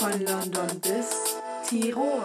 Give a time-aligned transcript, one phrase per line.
[0.00, 1.36] Von London bis
[1.68, 2.22] Tirol.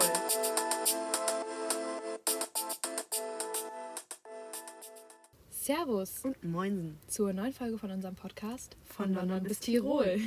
[5.50, 6.98] Servus Und Moinsen.
[7.06, 10.18] zur neuen Folge von unserem Podcast von, London bis Tirol.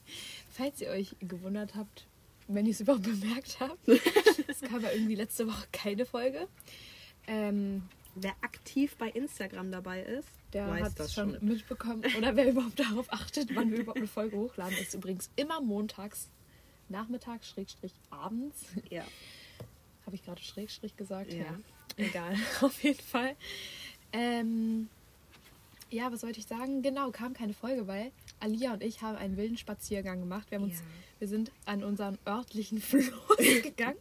[0.52, 2.06] Falls ihr euch gewundert habt,
[2.46, 3.88] wenn ihr es überhaupt bemerkt habt,
[4.46, 6.46] es kam ja irgendwie letzte Woche keine Folge.
[7.26, 7.84] Ähm,
[8.16, 11.48] Wer aktiv bei Instagram dabei ist, der weiß hat das es schon, schon.
[11.48, 12.02] mitbekommen.
[12.18, 16.28] Oder wer überhaupt darauf achtet, wann wir überhaupt eine Folge hochladen, ist übrigens immer montags,
[16.90, 18.64] nachmittags, Schrägstrich abends.
[18.90, 19.04] Ja.
[20.06, 21.32] Habe ich gerade Schrägstrich gesagt?
[21.34, 21.58] Ja.
[21.96, 23.36] Egal, auf jeden Fall.
[24.12, 24.88] Ähm,
[25.90, 26.80] ja, was wollte ich sagen?
[26.80, 28.10] Genau, kam keine Folge, weil
[28.40, 30.50] Alia und ich haben einen wilden Spaziergang gemacht.
[30.50, 30.84] Wir, haben uns, Ja.
[31.20, 33.08] wir sind an unseren örtlichen Fluss
[33.62, 33.98] gegangen.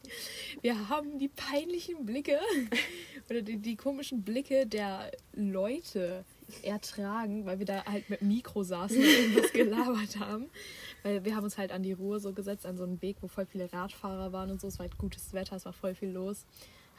[0.62, 2.40] Wir haben die peinlichen Blicke
[3.30, 6.24] oder die, die komischen Blicke der Leute
[6.64, 10.46] ertragen, weil wir da halt mit Mikro saßen und irgendwas gelabert haben.
[11.04, 13.28] Weil wir haben uns halt an die Ruhe so gesetzt, an so einen Weg, wo
[13.28, 14.68] voll viele Radfahrer waren und so.
[14.68, 16.46] Es war halt gutes Wetter, es war voll viel los.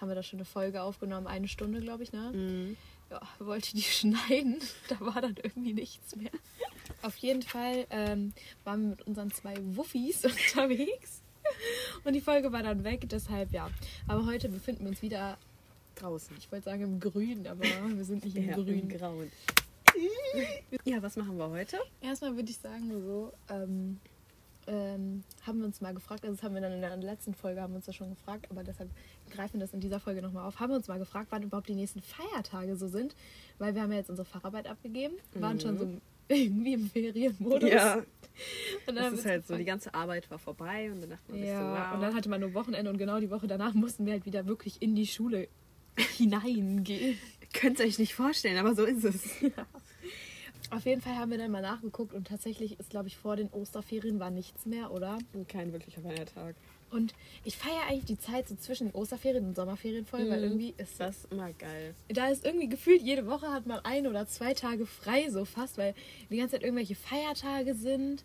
[0.00, 2.30] Haben wir da schon eine Folge aufgenommen, eine Stunde, glaube ich, ne?
[2.32, 2.76] Mhm.
[3.10, 4.58] Ja, wollte die schneiden.
[4.88, 6.30] Da war dann irgendwie nichts mehr.
[7.02, 8.32] Auf jeden Fall ähm,
[8.64, 11.22] waren wir mit unseren zwei Wuffis unterwegs.
[12.04, 13.70] Und die Folge war dann weg, deshalb ja.
[14.06, 15.38] Aber heute befinden wir uns wieder,
[15.94, 16.36] Draußen.
[16.38, 18.80] ich wollte sagen im Grün, aber wir sind nicht im Ja, Grün.
[18.80, 19.32] im Grauen.
[20.84, 21.78] Ja, was machen wir heute?
[22.00, 23.98] Erstmal würde ich sagen, so, ähm,
[24.66, 27.60] ähm, haben wir uns mal gefragt, also das haben wir dann in der letzten Folge,
[27.62, 28.90] haben wir uns das schon gefragt, aber deshalb
[29.28, 30.60] greifen das in dieser Folge nochmal auf.
[30.60, 33.14] Haben wir uns mal gefragt, wann überhaupt die nächsten Feiertage so sind,
[33.58, 35.88] weil wir haben ja jetzt unsere Facharbeit abgegeben, waren schon so
[36.28, 37.70] irgendwie im Ferienmodus.
[38.86, 41.42] Und dann Das ist halt so, die ganze Arbeit war vorbei und dann dachte man
[41.42, 41.94] Ja, so, wow.
[41.94, 44.46] und dann hatte man nur Wochenende und genau die Woche danach mussten wir halt wieder
[44.46, 45.48] wirklich in die Schule
[46.16, 47.18] hineingehen.
[47.54, 49.30] Könnt ihr euch nicht vorstellen, aber so ist es.
[50.70, 53.48] Auf jeden Fall haben wir dann mal nachgeguckt und tatsächlich ist, glaube ich, vor den
[53.48, 55.18] Osterferien war nichts mehr, oder?
[55.48, 56.56] Kein wirklicher Feiertag.
[56.90, 57.12] Und
[57.44, 60.44] ich feiere eigentlich die Zeit so zwischen den Osterferien und Sommerferien voll, weil Mhm.
[60.44, 61.94] irgendwie ist Das immer geil.
[62.08, 65.76] da ist irgendwie gefühlt jede Woche hat man ein oder zwei Tage frei so fast,
[65.78, 65.94] weil
[66.30, 68.24] die ganze Zeit irgendwelche Feiertage sind.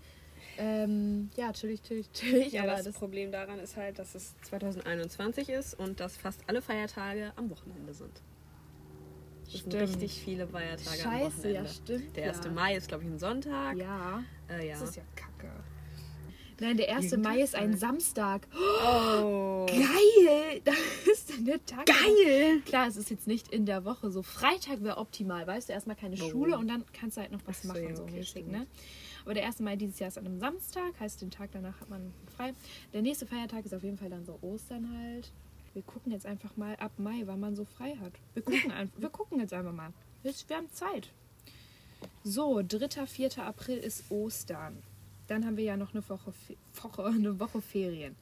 [0.57, 4.35] Ähm, ja, natürlich, natürlich, natürlich, Ja, aber das, das, Problem daran ist halt, dass es
[4.43, 8.21] 2021 ist und dass fast alle Feiertage am Wochenende sind.
[9.45, 9.83] Es sind Stimmt.
[9.83, 11.53] richtig viele Feiertage am Scheiße, Wochenende.
[11.53, 12.15] ja, stimmt.
[12.17, 12.45] Der 1.
[12.45, 12.51] ja.
[12.51, 13.75] Mai ist, glaube ich, ein Sonntag.
[13.77, 14.79] Ja, Äh, ja.
[14.79, 15.51] das ist ja kacke.
[16.59, 17.11] Nein, der 1.
[17.11, 17.77] Irgendwas Mai ist ein.
[17.77, 18.47] Samstag.
[18.53, 19.65] Oh.
[19.67, 20.61] Geil!
[20.63, 20.75] Das
[21.11, 21.85] ist dann der Tag.
[21.85, 22.61] Geil!
[22.65, 24.21] Klar, es ist jetzt nicht in der Woche so.
[24.23, 26.29] Freitag wäre optimal, weißt du, erstmal keine Oh.
[26.29, 28.67] Schule und dann kannst du halt noch was so, machen, ja, so okay, mäßig, ne?
[29.25, 29.59] Aber der 1.
[29.59, 32.53] Mai dieses Jahr ist an einem Samstag, heißt den Tag danach hat man frei.
[32.93, 35.31] Der nächste Feiertag ist auf jeden Fall dann so Ostern halt.
[35.73, 38.13] Wir gucken jetzt einfach mal ab Mai, wann man so frei hat.
[38.33, 39.91] Wir gucken, ein, wir gucken jetzt einfach mal.
[40.21, 41.09] Wir haben Zeit.
[42.23, 43.05] So, 3.
[43.07, 43.37] 4.
[43.39, 44.83] April ist Ostern.
[45.33, 46.31] Dann haben wir ja noch eine Woche,
[46.79, 48.15] Woche, eine Woche Ferien.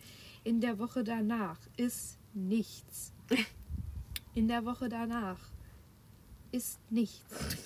[0.46, 3.12] In der Woche danach ist nichts.
[4.34, 5.38] In der Woche danach
[6.54, 7.58] ist nichts.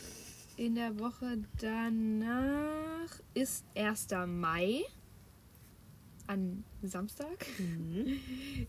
[0.57, 4.07] In der Woche danach ist 1.
[4.25, 4.81] Mai
[6.25, 7.45] an Samstag.
[7.59, 8.19] Mhm.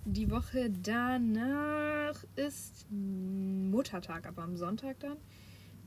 [0.05, 5.17] Die Woche danach ist Muttertag, aber am Sonntag dann.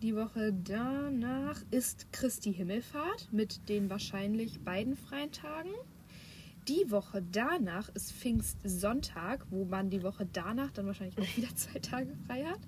[0.02, 5.72] Die Woche danach ist Christi Himmelfahrt mit den wahrscheinlich beiden freien Tagen.
[6.70, 11.80] Die Woche danach ist Pfingstsonntag, wo man die Woche danach dann wahrscheinlich auch wieder zwei
[11.80, 12.62] Tage frei hat.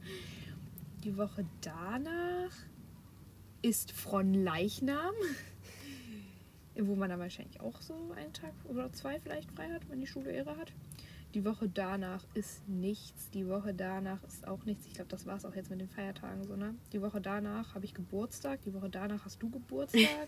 [1.06, 2.52] Die Woche danach
[3.62, 5.16] ist Fronleichnam,
[6.76, 10.08] wo man dann wahrscheinlich auch so einen Tag oder zwei vielleicht frei hat, wenn die
[10.08, 10.74] Schule Ehre hat.
[11.34, 13.30] Die Woche danach ist nichts.
[13.30, 14.86] Die Woche danach ist auch nichts.
[14.88, 16.76] Ich glaube, das war es auch jetzt mit den Feiertagen so, ne?
[16.92, 18.62] Die Woche danach habe ich Geburtstag.
[18.64, 20.28] Die Woche danach hast du Geburtstag.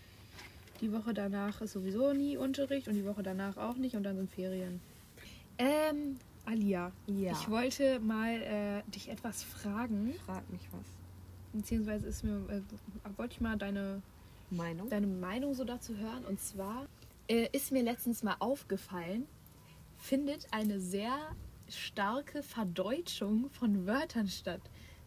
[0.80, 4.16] die Woche danach ist sowieso nie Unterricht und die Woche danach auch nicht und dann
[4.16, 4.80] sind Ferien.
[5.58, 7.32] Ähm, Alia, Ja.
[7.32, 10.84] ich wollte mal äh, dich etwas fragen, Frag mich was.
[11.52, 12.60] beziehungsweise ist mir, äh,
[13.16, 14.02] wollte ich mal deine
[14.50, 14.90] Meinung?
[14.90, 16.24] deine Meinung so dazu hören.
[16.24, 16.86] Und zwar
[17.28, 19.26] äh, ist mir letztens mal aufgefallen,
[20.02, 21.16] findet eine sehr
[21.68, 24.60] starke Verdeutschung von Wörtern statt.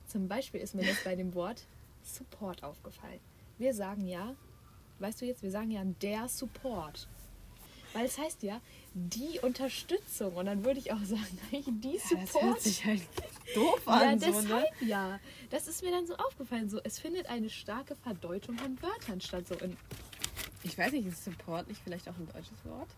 [0.08, 1.66] Zum Beispiel ist mir das bei dem Wort
[2.04, 3.20] Support aufgefallen.
[3.58, 4.36] Wir sagen ja,
[5.00, 7.08] weißt du jetzt, wir sagen ja der Support.
[7.94, 8.60] Weil es heißt ja
[8.94, 10.34] die Unterstützung.
[10.36, 12.44] Und dann würde ich auch sagen, die Ja, das Support.
[12.44, 13.02] hört sich halt
[13.56, 14.20] doof Ja, an.
[14.20, 14.34] so, ne?
[14.44, 15.20] deshalb ja.
[15.50, 16.70] Das ist mir dann so aufgefallen.
[16.70, 19.48] So, es findet eine starke Verdeutung von Wörtern statt.
[19.48, 19.78] So in,
[20.64, 22.90] Ich weiß nicht, ist Support nicht vielleicht auch ein deutsches Wort?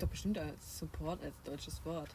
[0.00, 2.08] Gibt doch bestimmt als Support als deutsches Wort.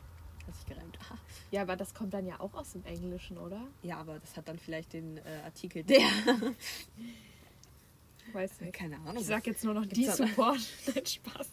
[0.47, 0.97] Hat sich gereimt.
[1.11, 1.19] Ah.
[1.51, 3.61] ja, aber das kommt dann ja auch aus dem Englischen, oder?
[3.83, 5.99] Ja, aber das hat dann vielleicht den äh, Artikel der.
[8.33, 8.73] Weiß nicht.
[8.73, 9.17] Keine Ahnung.
[9.17, 10.57] Ich sag jetzt nur noch die Support.
[10.95, 11.47] Nein, Spaß.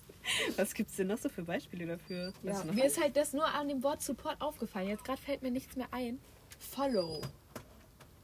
[0.57, 2.33] Was gibt's denn noch so für Beispiele dafür?
[2.43, 4.89] Ja, mir ist halt das nur an dem Wort Support aufgefallen.
[4.89, 6.19] Jetzt gerade fällt mir nichts mehr ein.
[6.59, 7.21] Follow.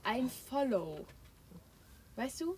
[0.03, 1.05] Ein Follow.
[2.17, 2.57] Weißt du?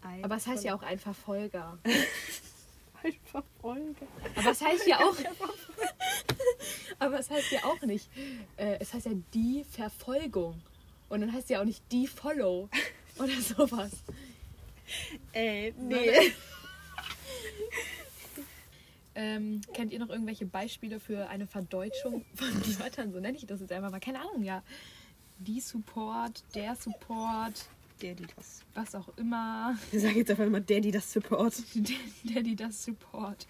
[0.00, 1.76] ein Aber es heißt ja auch ein Verfolger.
[3.04, 4.06] einfach Folge.
[4.36, 5.16] Aber es heißt ja auch.
[6.98, 8.08] aber es heißt ja auch nicht.
[8.56, 10.60] Äh, es heißt ja die Verfolgung.
[11.08, 12.68] Und dann heißt ja auch nicht die Follow.
[13.18, 13.90] Oder sowas.
[15.32, 16.32] Ey, Nee.
[19.14, 23.12] ähm, kennt ihr noch irgendwelche Beispiele für eine Verdeutschung von Wörtern?
[23.12, 24.00] So nenne ich das jetzt einfach mal.
[24.00, 24.62] Keine Ahnung, ja.
[25.38, 27.66] Die Support, der Support,
[28.02, 28.64] Die das.
[28.74, 29.76] was auch immer.
[29.90, 31.62] Wir sagen jetzt einfach mal die das Support.
[31.74, 33.46] Die das Support.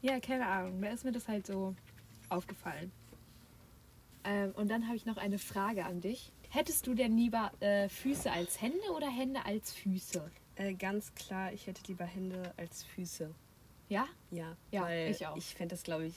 [0.00, 0.80] Ja, keine Ahnung.
[0.80, 1.74] Da ist mir das halt so
[2.28, 2.92] aufgefallen.
[4.24, 6.30] Ähm, und dann habe ich noch eine Frage an dich.
[6.50, 10.30] Hättest du denn lieber äh, Füße als Hände oder Hände als Füße?
[10.54, 13.34] Äh, ganz klar, ich hätte lieber Hände als Füße.
[13.88, 14.06] Ja?
[14.30, 15.36] Ja, Ja, weil ich auch.
[15.36, 16.14] Ich fände das, glaube ich,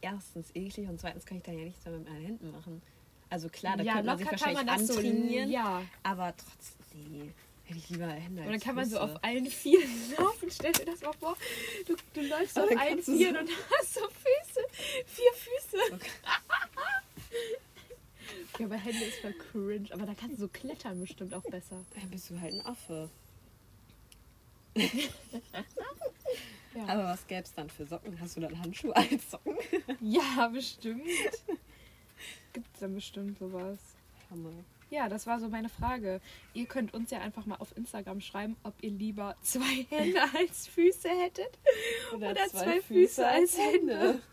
[0.00, 2.82] erstens eklig und zweitens kann ich dann ja nichts mehr mit meinen Händen machen.
[3.28, 4.94] Also klar, da ja, könnte man sich wahrscheinlich man das so.
[4.94, 5.82] antrainieren, Ja.
[6.02, 7.30] aber trotzdem, nee,
[7.64, 10.48] hätte ich lieber Hände Und dann kann man so auf allen Vieren laufen.
[10.50, 11.36] Stell dir das mal vor.
[11.86, 13.50] Du, du läufst Und auf allen Vieren so- und
[13.80, 14.60] hast so Füße.
[15.06, 15.94] Vier Füße.
[15.94, 16.10] Okay.
[18.58, 19.88] Ja, aber Hände ist voll cringe.
[19.90, 21.84] Aber da kannst du so klettern bestimmt auch besser.
[21.94, 23.10] Dann bist du halt ein Affe.
[26.74, 28.20] Ja, Aber was gäbe es dann für Socken?
[28.20, 29.56] Hast du dann Handschuhe als Socken?
[30.00, 31.02] ja bestimmt.
[32.56, 33.78] Gibt's dann bestimmt sowas.
[34.30, 34.48] Hammer.
[34.88, 36.22] Ja, das war so meine Frage.
[36.54, 40.66] Ihr könnt uns ja einfach mal auf Instagram schreiben, ob ihr lieber zwei Hände als
[40.68, 41.58] Füße hättet
[42.14, 44.22] oder, zwei, Füße, als Hände.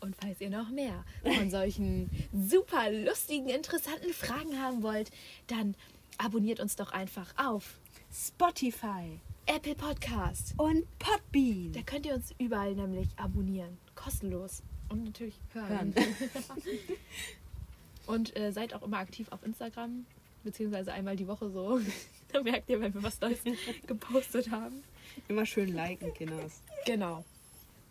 [0.00, 5.10] Und falls ihr noch mehr von solchen super lustigen, interessanten Fragen haben wollt,
[5.46, 5.74] dann
[6.18, 7.78] abonniert uns doch einfach auf
[8.12, 10.52] Spotify Apple Podcast.
[10.58, 11.72] und Podbean.
[11.72, 13.78] Da könnt ihr uns überall nämlich abonnieren.
[13.94, 14.62] Kostenlos.
[14.88, 15.94] Und natürlich hören.
[15.94, 15.94] Hören.
[18.06, 20.06] Und äh, seid auch immer aktiv auf Instagram,
[20.42, 21.78] beziehungsweise einmal die Woche so.
[22.32, 23.40] da merkt ihr, wenn wir was Neues
[23.86, 24.82] gepostet haben.
[25.28, 26.62] Immer schön liken, Kinders.
[26.86, 27.24] Genau.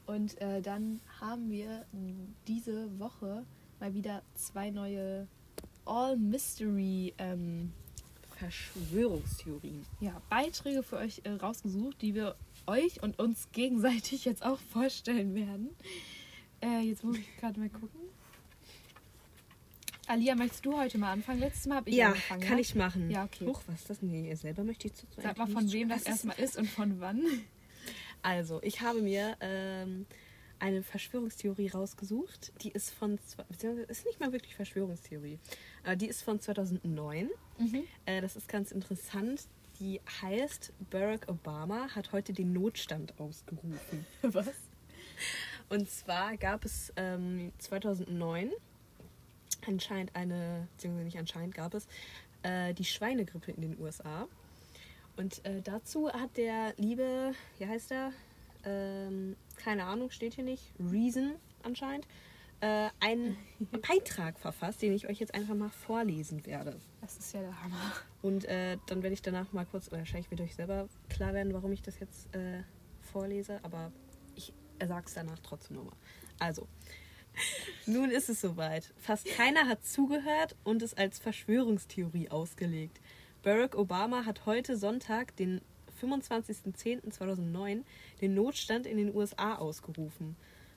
[0.08, 1.86] Und äh, dann haben wir
[2.48, 3.44] diese Woche
[3.80, 5.28] mal wieder zwei neue
[5.86, 7.74] All-Mystery ähm,
[8.38, 9.86] Verschwörungstheorien.
[10.00, 12.36] ja, Beiträge für euch äh, rausgesucht, die wir
[12.68, 15.70] euch und uns gegenseitig jetzt auch vorstellen werden.
[16.62, 18.00] Äh, jetzt muss ich gerade mal gucken.
[20.08, 21.40] Alia, möchtest du heute mal anfangen?
[21.42, 22.42] Letztes Mal habe ich Ja, angefangen.
[22.42, 22.62] kann ne?
[22.62, 23.12] ich machen.
[23.12, 23.46] Ja, okay.
[23.46, 24.02] Huch, was ist das?
[24.02, 27.22] Nee, selber möchte ich zu Sag mal, von wem das erstmal ist und von wann.
[28.22, 30.06] Also, ich habe mir ähm,
[30.60, 32.54] eine Verschwörungstheorie rausgesucht.
[32.64, 33.20] Die ist von,
[33.50, 35.40] beziehungsweise ist nicht mal wirklich Verschwörungstheorie,
[35.84, 37.30] aber die ist von 2009.
[38.06, 39.44] Äh, das ist ganz interessant.
[39.80, 44.06] Die heißt, Barack Obama hat heute den Notstand ausgerufen.
[44.24, 44.48] Was?
[45.70, 48.52] Und zwar gab es ähm, 2009
[49.68, 51.88] anscheinend eine, beziehungsweise nicht anscheinend gab es,
[52.44, 54.28] äh, die Schweinegrippe in den USA.
[55.18, 58.12] Und äh, dazu hat der liebe, wie heißt er?
[58.64, 60.64] Ähm, keine Ahnung, steht hier nicht.
[60.80, 62.08] Reason anscheinend.
[62.60, 63.38] Äh, einen
[63.88, 66.80] Beitrag verfasst, den ich euch jetzt einfach mal vorlesen werde.
[67.02, 67.94] Das ist ja der Hammer.
[68.22, 71.54] Und äh, dann werde ich danach mal kurz, oder wahrscheinlich wird euch selber klar werden,
[71.54, 72.64] warum ich das jetzt äh,
[73.02, 73.92] vorlese, aber
[74.80, 75.96] ich sage es danach trotzdem nochmal.
[76.40, 76.68] Also,
[77.86, 78.94] nun ist es soweit.
[78.98, 83.00] Fast keiner hat zugehört und es als Verschwörungstheorie ausgelegt.
[83.44, 85.62] Barack Obama hat heute Sonntag, den
[86.02, 87.84] 25.10.2009,
[88.22, 90.36] den Notstand in den USA ausgerufen.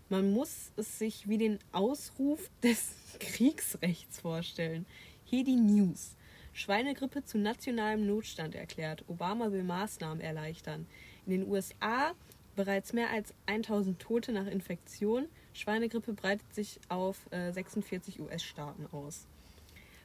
[0.08, 4.86] Man muss es sich wie den Ausruf des Kriegsrechts vorstellen.
[5.24, 6.16] Hier die News.
[6.52, 9.04] Schweinegrippe zu nationalem Notstand erklärt.
[9.08, 10.86] Obama will Maßnahmen erleichtern.
[11.26, 12.12] In den USA
[12.60, 15.28] bereits mehr als 1000 Tote nach Infektion.
[15.54, 19.26] Schweinegrippe breitet sich auf äh, 46 US-Staaten aus.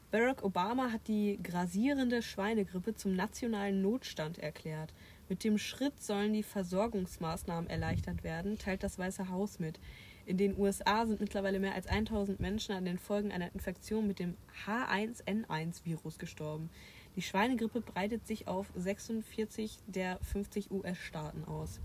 [0.09, 4.93] Barack Obama hat die grasierende Schweinegrippe zum nationalen Notstand erklärt.
[5.27, 9.77] Mit dem Schritt sollen die Versorgungsmaßnahmen erleichtert werden, teilt das Weiße Haus mit.
[10.25, 14.19] In den USA sind mittlerweile mehr als 1000 Menschen an den Folgen einer Infektion mit
[14.19, 16.69] dem H1N1-Virus gestorben.
[17.17, 21.81] Die Schweinegrippe breitet sich auf 46 der 50 US-Staaten aus.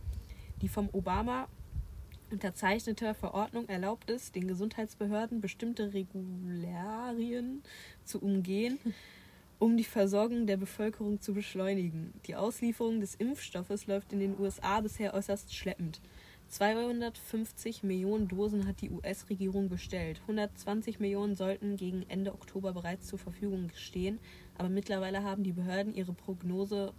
[0.62, 1.48] Die vom Obama
[2.30, 7.62] unterzeichnete Verordnung erlaubt es, den Gesundheitsbehörden bestimmte Regularien
[8.04, 8.78] zu umgehen,
[9.58, 12.14] um die Versorgung der Bevölkerung zu beschleunigen.
[12.26, 16.00] Die Auslieferung des Impfstoffes läuft in den USA bisher äußerst schleppend.
[16.48, 20.20] 250 Millionen Dosen hat die US-Regierung bestellt.
[20.22, 24.18] 120 Millionen sollten gegen Ende Oktober bereits zur Verfügung stehen,
[24.58, 26.92] aber mittlerweile haben die Behörden ihre Prognose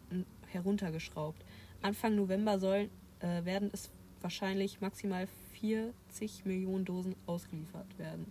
[0.47, 1.43] heruntergeschraubt.
[1.81, 2.89] Anfang November soll,
[3.21, 3.89] äh, werden es
[4.21, 5.27] wahrscheinlich maximal
[5.59, 8.25] 40 Millionen Dosen ausgeliefert werden.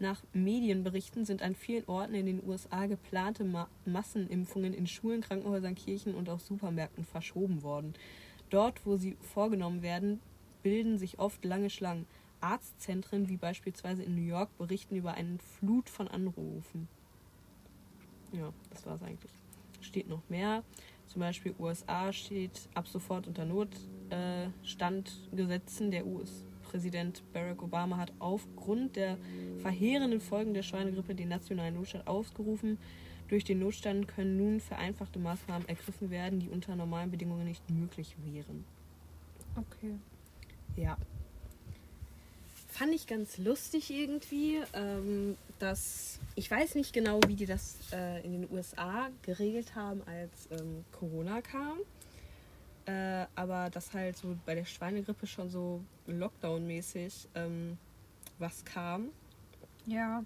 [0.00, 5.76] Nach Medienberichten sind an vielen Orten in den USA geplante Ma Massenimpfungen in Schulen, Krankenhäusern,
[5.76, 7.94] Kirchen und auch Supermärkten verschoben worden.
[8.50, 10.20] Dort, wo sie vorgenommen werden,
[10.62, 12.06] bilden sich oft lange Schlangen.
[12.40, 16.88] Arztzentren wie beispielsweise in New York berichten über eine Flut von Anrufen.
[18.32, 19.32] Ja, das war es eigentlich.
[19.80, 20.62] Steht noch mehr.
[21.06, 25.90] Zum Beispiel USA steht ab sofort unter Notstandgesetzen.
[25.90, 29.16] Der US-Präsident Barack Obama hat aufgrund der
[29.58, 32.78] verheerenden Folgen der Schweinegrippe den nationalen Notstand ausgerufen.
[33.28, 38.14] Durch den Notstand können nun vereinfachte Maßnahmen ergriffen werden, die unter normalen Bedingungen nicht möglich
[38.24, 38.64] wären.
[39.56, 39.94] Okay.
[40.76, 40.98] Ja.
[42.74, 48.20] Fand ich ganz lustig irgendwie, ähm, dass ich weiß nicht genau, wie die das äh,
[48.24, 51.78] in den USA geregelt haben, als ähm, Corona kam.
[52.86, 57.78] Äh, aber dass halt so bei der Schweinegrippe schon so Lockdown-mäßig ähm,
[58.40, 59.10] was kam.
[59.86, 60.24] Ja.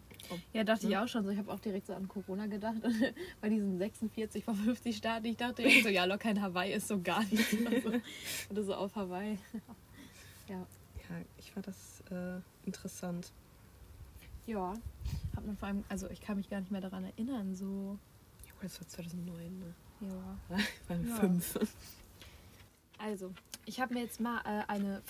[0.54, 1.30] Ja, dachte ich auch schon so.
[1.30, 2.78] Ich habe auch direkt so an Corona gedacht.
[3.42, 5.26] Bei diesen 46 von 50 Staaten.
[5.26, 7.52] Ich dachte direkt so, ja, locker in Hawaii ist so gar nichts.
[7.60, 8.00] Oder so,
[8.48, 9.38] oder so auf Hawaii.
[10.48, 10.66] Ja.
[11.08, 13.32] Ja, ich fand das äh, interessant.
[14.46, 14.74] Ja.
[15.36, 17.98] Hat man vor allem, also ich kann mich gar nicht mehr daran erinnern, so.
[18.46, 19.74] Ja, das war 2009, ne?
[20.00, 20.56] Ja.
[20.88, 21.16] Beim Ja.
[21.16, 21.58] fünf.
[22.98, 23.32] Also,
[23.66, 25.02] ich habe mir jetzt mal äh, eine,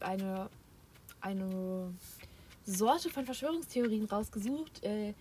[0.00, 0.50] eine,
[1.20, 1.94] eine
[2.64, 5.14] Sorte von Verschwörungstheorien rausgesucht, äh,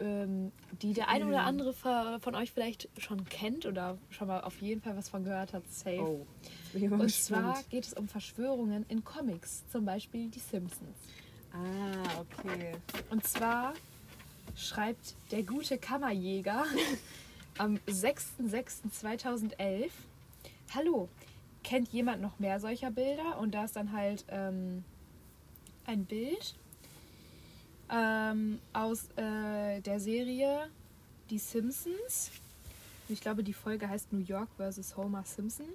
[0.00, 0.52] ähm,
[0.82, 4.60] die der eine oder andere ver- von euch vielleicht schon kennt oder schon mal auf
[4.60, 5.62] jeden Fall was von gehört hat.
[5.70, 6.00] Safe.
[6.00, 6.26] Oh.
[6.74, 10.96] Und zwar geht es um Verschwörungen in Comics, zum Beispiel die Simpsons.
[11.52, 12.72] Ah, okay.
[13.10, 13.74] Und zwar
[14.56, 16.64] schreibt der gute Kammerjäger
[17.58, 19.90] am 6.6.2011,
[20.74, 21.08] Hallo,
[21.64, 23.38] kennt jemand noch mehr solcher Bilder?
[23.38, 24.84] Und da ist dann halt ähm,
[25.84, 26.54] ein Bild
[27.90, 30.68] ähm, aus äh, der Serie
[31.30, 32.30] Die Simpsons.
[33.08, 34.96] Ich glaube, die Folge heißt New York vs.
[34.96, 35.66] Homer Simpson.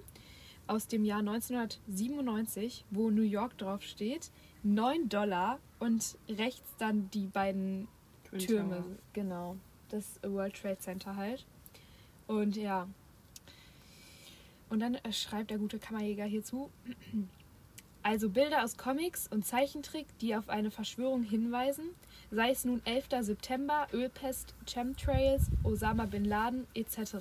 [0.66, 4.30] Aus dem Jahr 1997, wo New York drauf steht.
[4.62, 7.86] 9 Dollar und rechts dann die beiden
[8.24, 8.76] Twin Türme.
[8.76, 8.84] Tower.
[9.12, 9.56] Genau.
[9.90, 11.44] Das World Trade Center halt.
[12.26, 12.88] Und ja.
[14.68, 16.70] Und dann äh, schreibt der gute Kammerjäger hierzu.
[18.08, 21.86] Also Bilder aus Comics und Zeichentrick, die auf eine Verschwörung hinweisen,
[22.30, 23.06] sei es nun 11.
[23.22, 27.16] September, Ölpest, Chemtrails, Osama Bin Laden etc.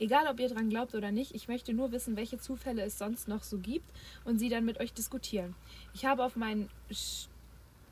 [0.00, 3.28] Egal, ob ihr dran glaubt oder nicht, ich möchte nur wissen, welche Zufälle es sonst
[3.28, 3.86] noch so gibt
[4.24, 5.54] und sie dann mit euch diskutieren.
[5.94, 6.68] Ich habe auf meinen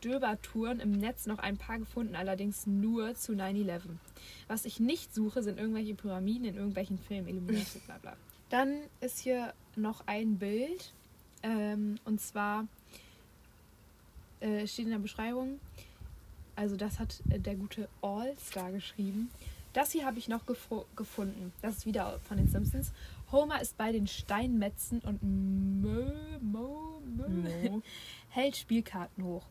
[0.00, 3.82] Stöbertouren im Netz noch ein paar gefunden, allerdings nur zu 9-11.
[4.48, 8.16] Was ich nicht suche, sind irgendwelche Pyramiden in irgendwelchen Filmen, Illuminati, bla bla.
[8.50, 10.92] Dann ist hier noch ein Bild,
[11.46, 12.66] ähm, und zwar
[14.40, 15.60] äh, steht in der Beschreibung,
[16.56, 19.30] also das hat äh, der gute All-Star geschrieben.
[19.72, 21.52] Das hier habe ich noch gefunden.
[21.62, 22.92] Das ist wieder von den Simpsons.
[23.30, 27.82] Homer ist bei den Steinmetzen und Mo, Mo, Mo.
[28.30, 29.44] hält Spielkarten hoch.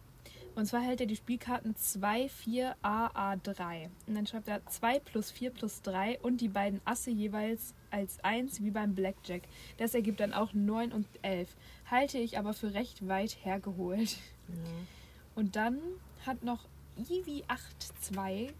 [0.55, 3.89] Und zwar hält er die Spielkarten 2, 4, A, A, 3.
[4.07, 8.23] Und dann schreibt er 2 plus 4 plus 3 und die beiden Asse jeweils als
[8.23, 9.43] 1 wie beim Blackjack.
[9.77, 11.53] Das ergibt dann auch 9 und 11.
[11.91, 14.17] Halte ich aber für recht weit hergeholt.
[14.47, 14.55] Ja.
[15.35, 15.79] Und dann
[16.25, 16.61] hat noch
[16.97, 18.53] Ivy82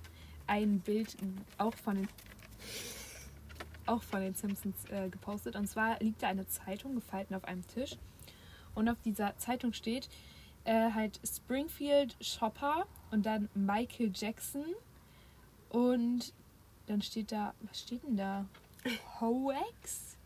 [0.47, 1.15] ein Bild
[1.57, 2.09] auch von den,
[3.85, 5.55] auch von den Simpsons äh, gepostet.
[5.55, 7.95] Und zwar liegt da eine Zeitung gefalten auf einem Tisch.
[8.73, 10.09] Und auf dieser Zeitung steht
[10.65, 14.65] äh, halt Springfield Shopper und dann Michael Jackson.
[15.69, 16.33] Und
[16.87, 18.45] dann steht da, was steht denn da?
[19.19, 20.17] Hoax?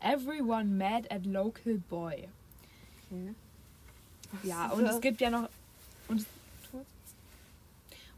[0.00, 2.28] Everyone mad at local boy.
[3.10, 3.34] Okay.
[4.42, 5.48] Ja, und es gibt ja noch.
[6.08, 6.26] Und es,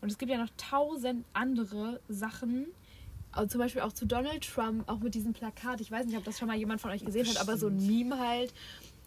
[0.00, 2.66] und es gibt ja noch tausend andere Sachen.
[3.32, 5.80] Also zum Beispiel auch zu Donald Trump, auch mit diesem Plakat.
[5.80, 7.86] Ich weiß nicht, ob das schon mal jemand von euch gesehen hat, aber so ein
[7.86, 8.52] Meme halt.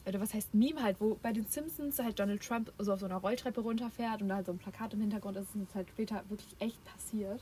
[0.10, 3.06] Oder was heißt Meme halt, wo bei den Simpsons halt Donald Trump so auf so
[3.06, 5.50] einer Rolltreppe runterfährt und da halt so ein Plakat im Hintergrund ist.
[5.54, 7.40] Das ist halt später wirklich echt passiert.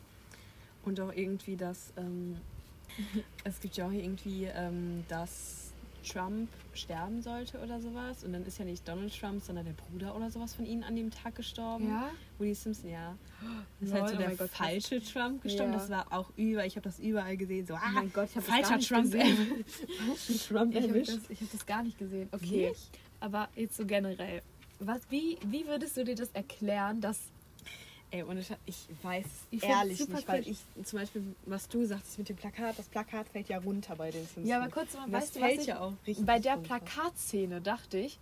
[0.83, 2.35] Und auch irgendwie, dass ähm,
[3.45, 5.66] es gibt ja auch irgendwie, ähm, dass
[6.07, 8.23] Trump sterben sollte oder sowas.
[8.23, 10.95] Und dann ist ja nicht Donald Trump, sondern der Bruder oder sowas von ihnen an
[10.95, 11.89] dem Tag gestorben.
[11.89, 12.09] Ja?
[12.37, 13.15] Wo die Simpsons, ja.
[13.79, 15.73] Das ist halt so oh der Gott, falsche Trump gestorben.
[15.73, 15.79] Ja.
[15.79, 17.65] Das war auch über, ich habe das überall gesehen.
[17.65, 19.65] So, ah, Oh mein Gott, ich habe das falscher gar nicht Trump, gesehen.
[20.17, 22.29] falscher Trump Ich habe das, ich hab das gar nicht gesehen.
[22.31, 22.69] Okay.
[22.69, 22.89] Nicht?
[23.19, 24.41] Aber jetzt so generell.
[24.79, 27.19] Was, wie, wie würdest du dir das erklären, dass
[28.09, 32.17] Ey, und ich, ich weiß Ich ehrlich nicht, weil ich zum Beispiel, was du sagtest
[32.17, 34.47] mit dem Plakat, das Plakat fällt ja runter bei den Simpsons.
[34.47, 36.67] Ja, aber kurz mal, das weißt du, was ich, ja auch richtig bei der runter.
[36.79, 38.17] Plakatszene dachte ich,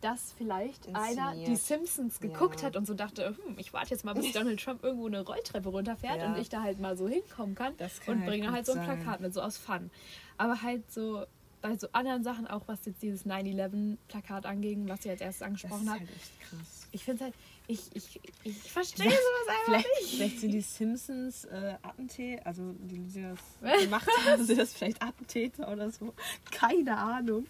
[0.00, 1.18] dass vielleicht Inszeniert.
[1.18, 2.66] einer die Simpsons geguckt Ja.
[2.68, 5.68] hat und so dachte, hm, ich warte jetzt mal, bis Donald Trump irgendwo eine Rolltreppe
[5.68, 6.26] runterfährt Ja.
[6.32, 8.72] und ich da halt mal so hinkommen kann Das kann und halt bringe halt so
[8.72, 8.98] ein sein.
[8.98, 9.90] Plakat mit, so aus Fun.
[10.36, 11.24] Aber halt so
[11.60, 15.46] bei so anderen Sachen, auch was jetzt dieses 9-11-Plakat anging, was ihr als erstes Das
[15.46, 16.88] angesprochen ist habt, halt echt krass.
[16.92, 17.34] ich finde halt,
[17.68, 20.14] ich, ich, ich verstehe sowas einfach Vielleicht, nicht.
[20.14, 25.02] vielleicht sind die Simpsons äh, Attentäter, also die, die das gemacht haben, sind das vielleicht
[25.02, 26.14] Attentäter oder so.
[26.50, 27.46] Keine Ahnung.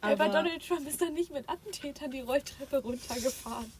[0.00, 3.70] Aber Aber Donald Trump ist dann nicht mit Attentätern die Rolltreppe runtergefahren.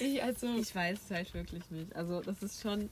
[0.00, 1.94] Ich also, ich weiß es halt wirklich nicht.
[1.94, 2.90] Also das ist schon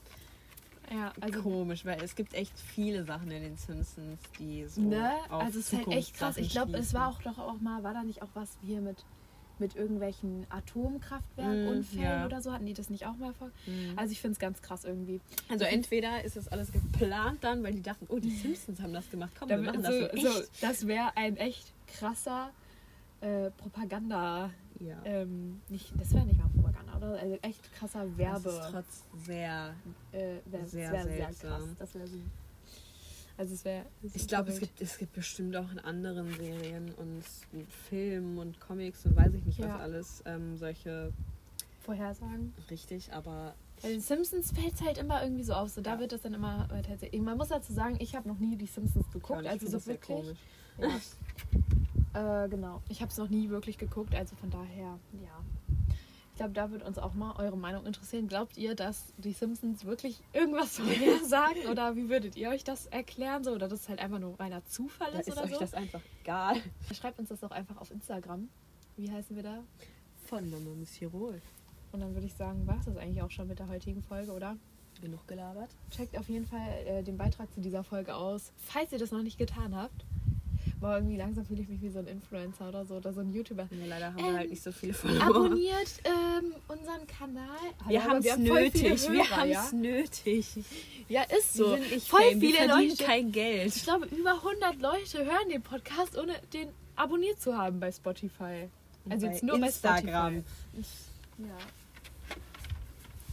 [0.91, 5.13] ja, also komisch, weil es gibt echt viele Sachen in den Simpsons, die so Ne?
[5.29, 6.37] auf Also es ist halt echt krass.
[6.37, 8.97] Ich glaube, es war auch doch auch mal, war da nicht auch was hier mit,
[9.61, 12.25] mit irgendwelchen Atomkraftwerkunfällen Mm, ja.
[12.25, 12.51] oder so?
[12.51, 13.49] Hatten die das nicht auch mal vor?
[13.65, 13.93] Mhm.
[13.97, 15.21] Also ich finde es ganz krass irgendwie.
[15.49, 19.09] Also entweder ist das alles geplant dann, weil die dachten, oh, die Simpsons haben das
[19.09, 19.31] gemacht.
[19.39, 20.23] Komm, wir Da, machen so, das echt.
[20.27, 22.51] so, das wäre ein echt krasser
[23.21, 24.49] äh, Propaganda.
[24.79, 24.97] ja.
[25.05, 27.19] Ähm, nicht, das wäre nicht mal Propaganda, oder?
[27.19, 28.49] Also echt krasser das Werbe.
[28.49, 29.73] ist trotz sehr.
[30.11, 31.49] äh, wär, sehr das wäre sehr seltsam.
[31.49, 31.63] krass.
[31.79, 32.17] Das wäre so.
[33.41, 33.87] Also es wäre.
[34.03, 37.23] Ich glaube, es gibt, es gibt bestimmt auch in anderen Serien und
[37.89, 39.73] Filmen und Comics und weiß ich nicht Ja.
[39.73, 41.11] was alles ähm, solche
[41.79, 42.53] Vorhersagen.
[42.69, 45.69] richtig, aber Bei den Simpsons fällt es halt immer irgendwie so auf.
[45.69, 45.99] So, da Ja.
[46.01, 47.19] wird das dann immer erzählt.
[47.19, 49.41] Man muss dazu sagen, ich habe noch nie die Simpsons geguckt.
[49.41, 50.05] ich Also so wirklich.
[50.05, 50.37] komisch.
[52.13, 52.43] Ja.
[52.45, 52.83] äh, genau.
[52.89, 54.13] Ich habe es noch nie wirklich geguckt.
[54.13, 55.43] Also von daher, ja.
[56.41, 58.27] Ich glaube, da wird uns auch mal eure Meinung interessieren.
[58.27, 61.67] Glaubt ihr, dass die Simpsons wirklich irgendwas vorhersagen?
[61.69, 63.43] oder wie würdet ihr euch das erklären?
[63.43, 65.59] So, oder dass es halt einfach nur reiner Zufall Da ist, ist oder euch so?
[65.59, 66.55] das einfach egal.
[66.95, 68.49] Schreibt uns das doch einfach auf Instagram.
[68.97, 69.63] Wie heißen wir da?
[70.25, 71.39] Von Miss Tirol.
[71.91, 74.31] Und dann würde ich sagen, war es das eigentlich auch schon mit der heutigen Folge,
[74.31, 74.57] oder?
[74.99, 75.69] Genug gelabert.
[75.91, 79.21] Checkt auf jeden Fall äh, den Beitrag zu dieser Folge aus, falls ihr das noch
[79.21, 80.05] nicht getan habt.
[80.81, 83.31] Boah, irgendwie langsam fühle ich mich wie so ein Influencer oder so oder so ein
[83.31, 83.69] YouTuber.
[83.71, 85.21] Ja, leider haben Ähm, wir halt nicht so viele Follower.
[85.27, 87.45] Abonniert ähm, unseren Kanal.
[87.87, 88.83] Wir haben es nötig.
[88.83, 89.63] Wir Hörer, haben ja?
[89.63, 90.47] es nötig.
[91.07, 91.69] Ja, ist so.
[91.71, 92.41] Wir sind nicht voll Fame.
[92.41, 93.03] Wir viele Leute.
[93.03, 93.75] kein Geld.
[93.75, 98.67] Ich glaube, über 100 Leute hören den Podcast, ohne den abonniert zu haben bei Spotify.
[99.07, 100.43] Also Bei jetzt nur Instagram.
[100.73, 101.47] bei Spotify.
[101.47, 101.57] Ja.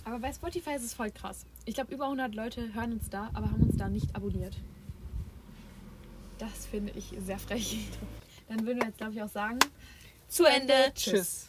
[0.05, 1.47] Aber bei Spotify ist es voll krass.
[1.65, 4.55] Ich glaube, über 100 Leute hören uns da, aber haben uns da nicht abonniert.
[6.39, 7.79] Das finde ich sehr frech.
[8.49, 9.59] Dann würden wir jetzt, glaube ich, auch sagen,
[10.29, 10.75] Zu Ende.
[10.95, 11.49] Tschüss.